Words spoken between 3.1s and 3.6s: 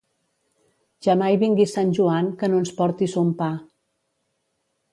son pa.